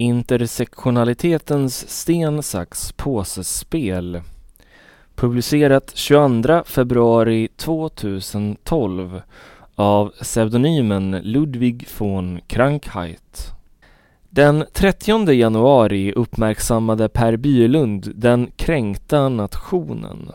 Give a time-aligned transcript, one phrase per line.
[0.00, 4.22] Intersektionalitetens sten, sax, påsespel
[5.14, 9.22] Publicerat 22 februari 2012
[9.74, 13.52] av pseudonymen Ludwig von Krankheit.
[14.30, 20.32] Den 30 januari uppmärksammade Per Bylund den kränkta nationen.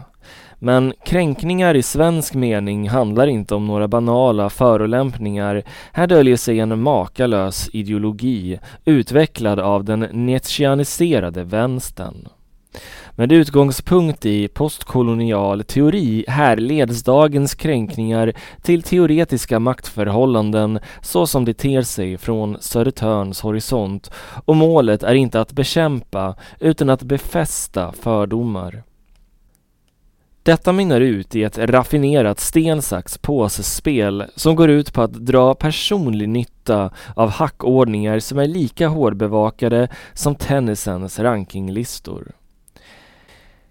[0.59, 5.63] Men kränkningar i svensk mening handlar inte om några banala förolämpningar.
[5.91, 12.27] Här döljer sig en makalös ideologi utvecklad av den nietzscheaniserade vänstern.
[13.17, 21.81] Med utgångspunkt i postkolonial teori härleds dagens kränkningar till teoretiska maktförhållanden så som det ter
[21.81, 24.11] sig från Södertörns horisont
[24.45, 28.83] och målet är inte att bekämpa utan att befästa fördomar.
[30.45, 35.55] Detta mynnar ut i ett raffinerat sten, sax, påsespel som går ut på att dra
[35.55, 42.31] personlig nytta av hackordningar som är lika hårdbevakade som tennisens rankinglistor.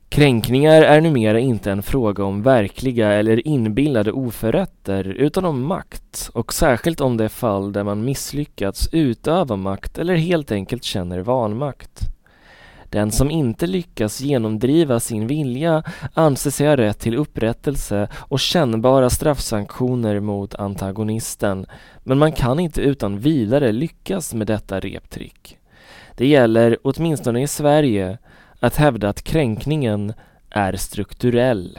[0.08, 6.52] Kränkningar är numera inte en fråga om verkliga eller inbillade oförrätter utan om makt och
[6.52, 12.13] särskilt om det fall där man misslyckats utöva makt eller helt enkelt känner vanmakt.
[12.90, 15.82] Den som inte lyckas genomdriva sin vilja
[16.14, 21.66] anser sig ha rätt till upprättelse och kännbara straffsanktioner mot antagonisten
[22.04, 25.58] men man kan inte utan vidare lyckas med detta reptrick.
[26.16, 28.18] Det gäller, åtminstone i Sverige,
[28.60, 30.12] att hävda att kränkningen
[30.50, 31.78] är strukturell.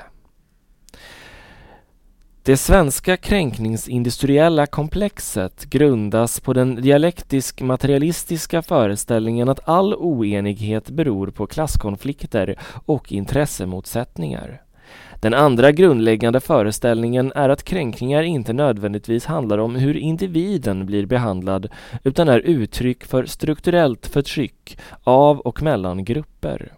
[2.46, 11.48] Det svenska kränkningsindustriella komplexet grundas på den dialektisk materialistiska föreställningen att all oenighet beror på
[11.48, 14.62] klasskonflikter och intressemotsättningar.
[15.22, 21.68] Den andra grundläggande föreställningen är att kränkningar inte nödvändigtvis handlar om hur individen blir behandlad
[22.04, 26.72] utan är uttryck för strukturellt förtryck av och mellan grupper.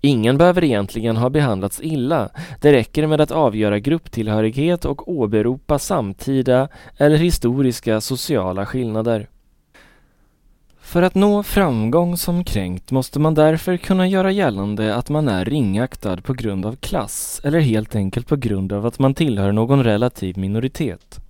[0.00, 2.28] Ingen behöver egentligen ha behandlats illa.
[2.60, 9.28] Det räcker med att avgöra grupptillhörighet och åberopa samtida eller historiska sociala skillnader.
[10.80, 15.44] För att nå framgång som kränkt måste man därför kunna göra gällande att man är
[15.44, 19.84] ringaktad på grund av klass eller helt enkelt på grund av att man tillhör någon
[19.84, 21.20] relativ minoritet.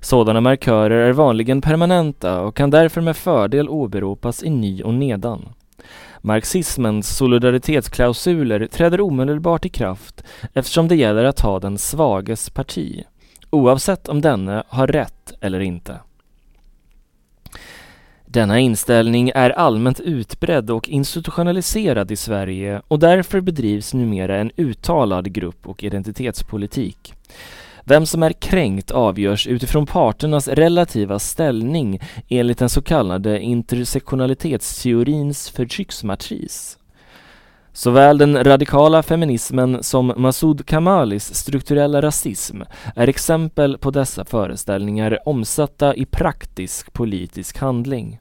[0.00, 5.48] Sådana markörer är vanligen permanenta och kan därför med fördel åberopas i ny och nedan.
[6.20, 10.24] Marxismens solidaritetsklausuler träder omedelbart i kraft
[10.54, 13.04] eftersom det gäller att ha den svages parti,
[13.50, 16.00] oavsett om denne har rätt eller inte.
[18.30, 25.32] Denna inställning är allmänt utbredd och institutionaliserad i Sverige och därför bedrivs numera en uttalad
[25.32, 27.14] grupp och identitetspolitik.
[27.88, 36.78] Vem som är kränkt avgörs utifrån parternas relativa ställning enligt den så kallade intersektionalitetsteorins förtrycksmatris.
[37.72, 42.62] Såväl den radikala feminismen som Masoud Kamalis strukturella rasism
[42.96, 48.18] är exempel på dessa föreställningar omsatta i praktisk politisk handling.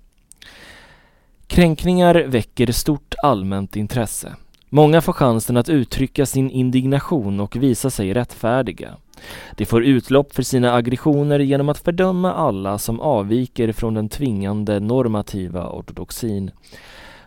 [1.48, 4.36] Kränkningar väcker stort allmänt intresse.
[4.70, 8.96] Många får chansen att uttrycka sin indignation och visa sig rättfärdiga.
[9.56, 14.80] De får utlopp för sina aggressioner genom att fördöma alla som avviker från den tvingande
[14.80, 16.52] normativa ortodoxin.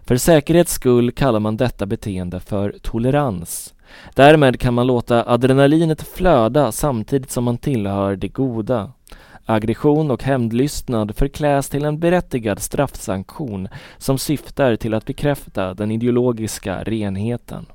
[0.03, 3.75] För säkerhets skull kallar man detta beteende för tolerans.
[4.15, 8.93] Därmed kan man låta adrenalinet flöda samtidigt som man tillhör det goda.
[9.51, 13.69] Aggression och hämndlystnad förkläs till en berättigad straffsanktion
[13.99, 17.67] som syftar till att bekräfta den ideologiska renheten.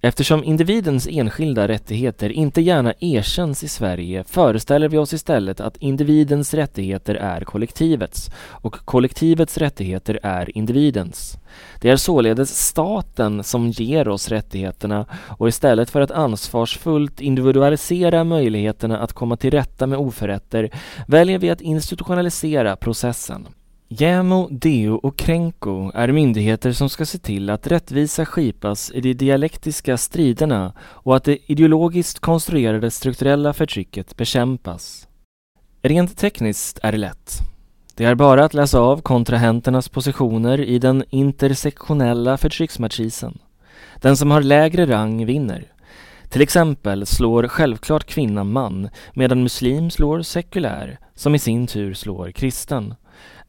[0.00, 6.54] Eftersom individens enskilda rättigheter inte gärna erkänns i Sverige föreställer vi oss istället att individens
[6.54, 11.38] rättigheter är kollektivets och kollektivets rättigheter är individens.
[11.80, 18.98] Det är således staten som ger oss rättigheterna och istället för att ansvarsfullt individualisera möjligheterna
[18.98, 20.70] att komma till rätta med oförrätter
[21.06, 23.48] väljer vi att institutionalisera processen.
[23.90, 29.14] JämO, DO och Kränko är myndigheter som ska se till att rättvisa skipas i de
[29.14, 35.08] dialektiska striderna och att det ideologiskt konstruerade strukturella förtrycket bekämpas.
[35.82, 37.38] Rent tekniskt är det lätt.
[37.94, 43.38] Det är bara att läsa av kontrahenternas positioner i den intersektionella förtrycksmatrisen.
[44.00, 45.64] Den som har lägre rang vinner.
[46.28, 52.30] Till exempel slår självklart kvinnan man medan muslim slår sekulär som i sin tur slår
[52.30, 52.94] kristen.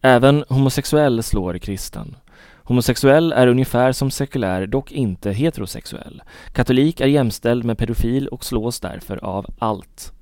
[0.01, 2.16] Även homosexuell slår kristen.
[2.63, 6.21] Homosexuell är ungefär som sekulär, dock inte heterosexuell.
[6.54, 10.13] Katolik är jämställd med pedofil och slås därför av allt.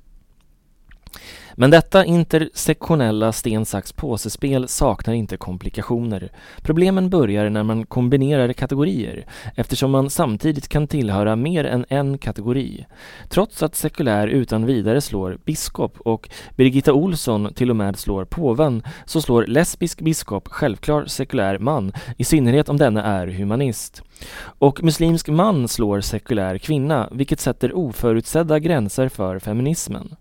[1.59, 6.31] Men detta intersektionella sten, sax, påsespel saknar inte komplikationer.
[6.61, 9.25] Problemen börjar när man kombinerar kategorier
[9.55, 12.85] eftersom man samtidigt kan tillhöra mer än en kategori.
[13.29, 18.83] Trots att sekulär utan vidare slår biskop och Birgitta Olsson till och med slår påven
[19.05, 24.03] så slår lesbisk biskop självklar sekulär man, i synnerhet om denna är humanist.
[24.41, 30.15] Och muslimsk man slår sekulär kvinna, vilket sätter oförutsedda gränser för feminismen.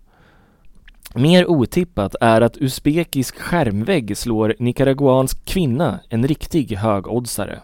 [1.17, 7.59] Mer otippat är att usbekisk skärmvägg slår nicaraguansk kvinna, en riktig högoddsare.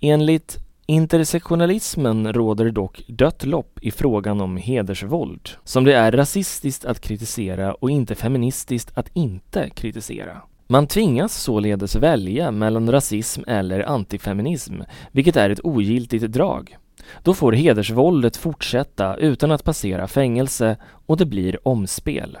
[0.00, 0.56] Enligt
[0.86, 7.74] intersektionalismen råder dock dött lopp i frågan om hedersvåld, som det är rasistiskt att kritisera
[7.74, 10.42] och inte feministiskt att inte kritisera.
[10.66, 14.74] Man tvingas således välja mellan rasism eller antifeminism,
[15.12, 16.76] vilket är ett ogiltigt drag.
[17.22, 22.38] Då får hedersvåldet fortsätta utan att passera fängelse och det blir omspel.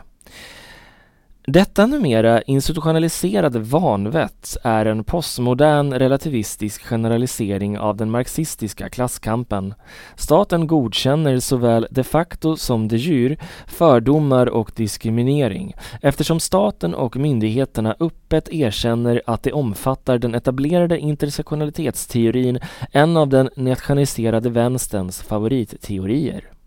[1.50, 9.74] Detta numera institutionaliserade vanvett är en postmodern relativistisk generalisering av den marxistiska klasskampen.
[10.16, 13.36] Staten godkänner såväl de facto som de jure
[13.66, 22.58] fördomar och diskriminering eftersom staten och myndigheterna öppet erkänner att de omfattar den etablerade intersektionalitetsteorin,
[22.92, 26.57] en av den nationaliserade vänsterns favoritteorier.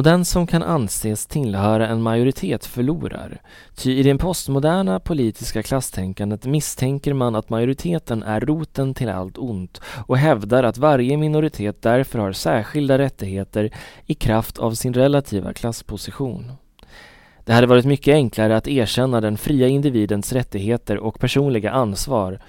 [0.00, 3.40] Och den som kan anses tillhöra en majoritet förlorar.
[3.74, 9.80] Ty i det postmoderna politiska klasstänkandet misstänker man att majoriteten är roten till allt ont
[10.06, 13.70] och hävdar att varje minoritet därför har särskilda rättigheter
[14.06, 16.52] i kraft av sin relativa klassposition.
[17.44, 22.40] Det hade varit mycket enklare att erkänna den fria individens rättigheter och personliga ansvar,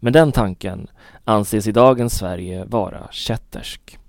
[0.00, 0.86] men den tanken
[1.24, 3.99] anses i dagens Sverige vara kättersk.